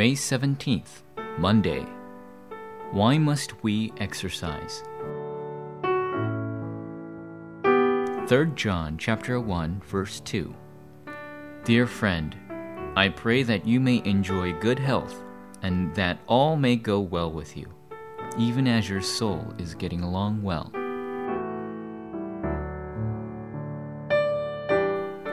May 0.00 0.12
17th, 0.12 1.02
Monday. 1.36 1.84
Why 2.90 3.18
must 3.18 3.62
we 3.62 3.92
exercise? 3.98 4.82
3 8.26 8.46
John 8.54 8.96
chapter 8.96 9.38
1 9.38 9.82
verse 9.84 10.20
2. 10.20 10.54
Dear 11.64 11.86
friend, 11.86 12.34
I 12.96 13.10
pray 13.10 13.42
that 13.42 13.66
you 13.66 13.78
may 13.78 14.00
enjoy 14.06 14.54
good 14.54 14.78
health 14.78 15.22
and 15.60 15.94
that 15.96 16.18
all 16.26 16.56
may 16.56 16.76
go 16.76 17.00
well 17.00 17.30
with 17.30 17.54
you, 17.54 17.66
even 18.38 18.66
as 18.66 18.88
your 18.88 19.02
soul 19.02 19.52
is 19.58 19.74
getting 19.74 20.00
along 20.00 20.42
well. 20.42 20.70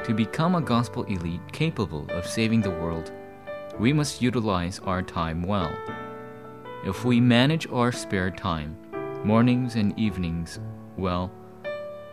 To 0.04 0.14
become 0.14 0.56
a 0.56 0.62
gospel 0.62 1.04
elite 1.06 1.54
capable 1.54 2.06
of 2.10 2.28
saving 2.28 2.60
the 2.60 2.72
world, 2.72 3.14
we 3.80 3.94
must 3.94 4.22
utilize 4.22 4.80
our 4.80 5.02
time 5.02 5.44
well. 5.44 5.72
If 6.86 7.06
we 7.06 7.20
manage 7.20 7.68
our 7.68 7.92
spare 7.92 8.32
time, 8.32 8.78
mornings 9.24 9.76
and 9.76 9.98
evenings, 10.00 10.60
well, 10.98 11.32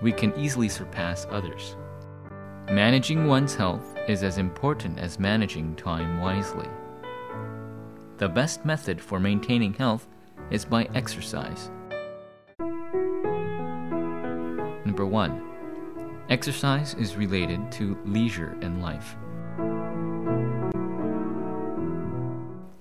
we 0.03 0.13
can 0.13 0.39
easily 0.39 0.69
surpass 0.69 1.27
others. 1.31 1.77
Managing 2.71 3.27
one's 3.27 3.55
health 3.55 3.97
is 4.09 4.23
as 4.23 4.39
important 4.39 4.99
as 4.99 5.19
managing 5.19 5.77
time 5.77 6.21
wisely. 6.21 6.69
The 8.19 8.29
best 8.29 8.65
method 8.65 9.01
for 9.01 9.21
maintaining 9.21 9.75
health 9.75 10.07
is 10.51 10.65
by 10.65 10.89
exercise. 10.95 11.71
Number 14.85 15.07
1. 15.07 15.43
Exercise 16.31 16.95
is 16.95 17.17
related 17.17 17.73
to 17.73 17.99
leisure 18.05 18.57
in 18.61 18.81
life. 18.81 19.17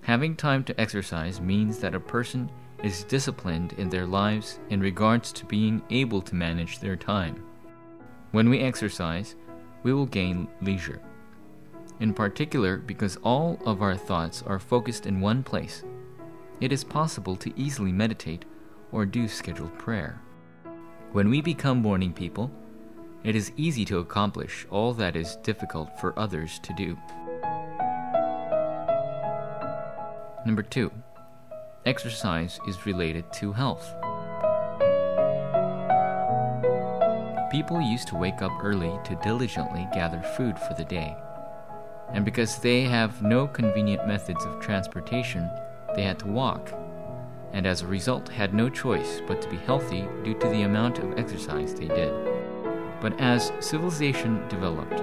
Having 0.04 0.36
time 0.36 0.66
to 0.66 0.80
exercise 0.80 1.40
means 1.40 1.80
that 1.80 1.96
a 1.96 2.00
person 2.00 2.52
is 2.84 3.06
disciplined 3.06 3.74
in 3.74 3.90
their 3.90 4.06
lives 4.06 4.60
in 4.70 4.82
regards 4.82 5.32
to 5.32 5.46
being 5.46 5.82
able 5.90 6.22
to 6.22 6.36
manage 6.36 6.80
their 6.80 6.98
time. 6.98 7.42
When 8.32 8.50
we 8.50 8.60
exercise, 8.60 9.38
we 9.84 9.94
will 9.94 10.06
gain 10.06 10.50
leisure. 10.62 11.02
In 12.02 12.14
particular, 12.14 12.78
because 12.78 13.18
all 13.24 13.58
of 13.66 13.82
our 13.82 13.96
thoughts 13.96 14.44
are 14.46 14.60
focused 14.60 15.06
in 15.06 15.22
one 15.22 15.42
place, 15.42 15.84
it 16.60 16.74
is 16.74 16.84
possible 16.84 17.38
to 17.38 17.58
easily 17.58 17.94
meditate 17.94 18.44
or 18.92 19.06
do 19.06 19.28
scheduled 19.30 19.78
prayer. 19.80 20.22
When 21.14 21.30
we 21.30 21.42
become 21.42 21.82
morning 21.82 22.12
people, 22.12 22.52
it 23.24 23.38
is 23.38 23.54
easy 23.56 23.86
to 23.86 24.00
accomplish 24.00 24.68
all 24.70 24.94
that 24.96 25.16
is 25.16 25.38
difficult 25.44 25.98
for 26.02 26.18
others 26.20 26.60
to 26.60 26.74
do. 26.74 26.98
Number 30.46 30.64
two, 30.64 30.92
exercise 31.86 32.60
is 32.68 32.86
related 32.86 33.32
to 33.34 33.54
health. 33.54 33.88
People 37.50 37.80
used 37.80 38.10
to 38.10 38.18
wake 38.18 38.42
up 38.42 38.52
early 38.62 38.92
to 39.06 39.20
diligently 39.24 39.88
gather 39.94 40.22
food 40.36 40.60
for 40.60 40.74
the 40.74 40.84
day. 40.84 41.16
And 42.12 42.26
because 42.26 42.58
they 42.58 42.82
have 42.82 43.22
no 43.22 43.48
convenient 43.48 44.06
methods 44.06 44.44
of 44.44 44.60
transportation, 44.60 45.50
they 45.96 46.04
had 46.04 46.20
to 46.20 46.28
walk, 46.28 46.74
and 47.54 47.66
as 47.66 47.82
a 47.82 47.88
result 47.88 48.28
had 48.28 48.54
no 48.54 48.70
choice 48.70 49.22
but 49.26 49.42
to 49.42 49.50
be 49.50 49.58
healthy 49.58 50.10
due 50.26 50.38
to 50.40 50.50
the 50.50 50.64
amount 50.64 51.00
of 51.00 51.18
exercise 51.18 51.74
they 51.74 51.88
did. 51.88 52.14
But 53.00 53.18
as 53.22 53.54
civilization 53.62 54.46
developed, 54.50 54.98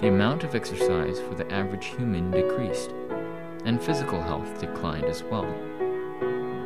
the 0.00 0.08
amount 0.08 0.42
of 0.42 0.54
exercise 0.54 1.20
for 1.20 1.34
the 1.34 1.52
average 1.52 1.86
human 1.86 2.30
decreased 2.30 2.94
physical 3.80 4.22
health 4.22 4.60
declined 4.60 5.06
as 5.06 5.22
well. 5.22 5.46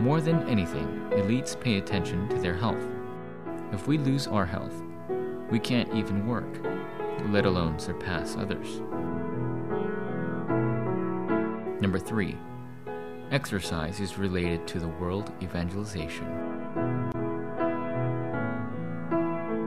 More 0.00 0.20
than 0.20 0.48
anything, 0.48 0.86
elites 1.12 1.58
pay 1.58 1.78
attention 1.78 2.28
to 2.28 2.38
their 2.38 2.56
health. 2.56 2.84
If 3.72 3.86
we 3.86 3.98
lose 3.98 4.26
our 4.26 4.44
health, 4.44 4.74
we 5.50 5.58
can't 5.58 5.94
even 5.94 6.26
work, 6.26 6.60
let 7.30 7.46
alone 7.46 7.78
surpass 7.78 8.36
others. 8.36 8.80
Number 11.80 11.98
three, 11.98 12.36
exercise 13.30 14.00
is 14.00 14.18
related 14.18 14.66
to 14.68 14.80
the 14.80 14.88
world 14.88 15.32
evangelization. 15.42 16.26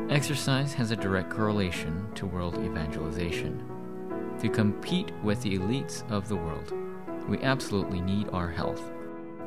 Exercise 0.10 0.74
has 0.74 0.92
a 0.92 0.96
direct 0.96 1.30
correlation 1.30 2.08
to 2.16 2.26
world 2.26 2.58
evangelization. 2.58 3.64
To 4.40 4.50
compete 4.50 5.12
with 5.24 5.42
the 5.42 5.58
elites 5.58 6.10
of 6.12 6.28
the 6.28 6.36
world, 6.36 6.74
we 7.28 7.40
absolutely 7.40 8.02
need 8.02 8.30
our 8.30 8.50
health. 8.50 8.82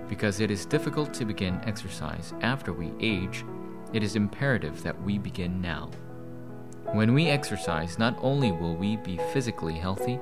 Because 0.09 0.41
it 0.41 0.51
is 0.51 0.67
difficult 0.67 1.15
to 1.15 1.25
begin 1.25 1.61
exercise 1.65 2.35
after 2.41 2.73
we 2.73 2.93
age, 3.01 3.45
it 3.93 4.03
is 4.03 4.17
imperative 4.17 4.83
that 4.83 5.01
we 5.03 5.19
begin 5.19 5.61
now. 5.61 5.91
When 6.93 7.15
we 7.15 7.29
exercise, 7.29 7.99
not 7.99 8.17
only 8.21 8.51
will 8.51 8.75
we 8.75 8.97
be 8.97 9.19
physically 9.33 9.75
healthy, 9.75 10.19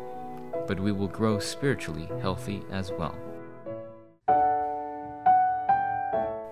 but 0.67 0.79
we 0.79 0.93
will 0.93 1.09
grow 1.09 1.39
spiritually 1.39 2.09
healthy 2.21 2.63
as 2.71 2.93
well. 2.93 3.17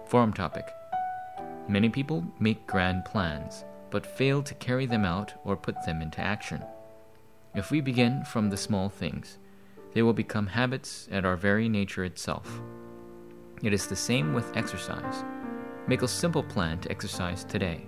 Forum 0.07 0.33
topic 0.33 0.71
Many 1.69 1.89
people 1.89 2.25
make 2.39 2.67
grand 2.67 3.05
plans, 3.05 3.65
but 3.91 4.07
fail 4.07 4.43
to 4.43 4.55
carry 4.55 4.87
them 4.87 5.05
out 5.05 5.35
or 5.45 5.57
put 5.57 5.85
them 5.85 6.01
into 6.01 6.21
action. 6.21 6.63
If 7.55 7.71
we 7.71 7.81
begin 7.81 8.25
from 8.25 8.49
the 8.49 8.57
small 8.57 8.89
things, 8.89 9.39
they 9.97 10.03
will 10.03 10.13
become 10.13 10.47
habits 10.47 11.09
and 11.11 11.25
our 11.25 11.37
very 11.37 11.71
nature 11.71 12.05
itself. 12.05 12.61
It 13.63 13.73
is 13.73 13.87
the 13.87 13.97
same 13.97 14.35
with 14.35 14.55
exercise. 14.55 15.25
Make 15.89 16.03
a 16.03 16.09
simple 16.09 16.43
plan 16.43 16.81
to 16.81 16.91
exercise 16.91 17.45
today, 17.45 17.87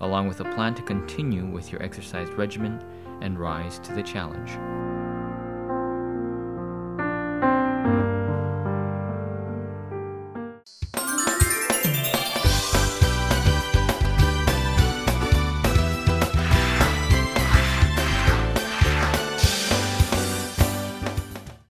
along 0.00 0.28
with 0.28 0.40
a 0.40 0.54
plan 0.54 0.74
to 0.74 0.82
continue 0.82 1.46
with 1.46 1.72
your 1.72 1.82
exercise 1.82 2.28
regimen 2.32 2.84
and 3.22 3.38
rise 3.38 3.78
to 3.78 3.94
the 3.94 4.02
challenge. 4.02 4.58